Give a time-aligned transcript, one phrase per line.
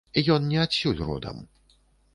[0.35, 1.47] Ён не адсюль родам.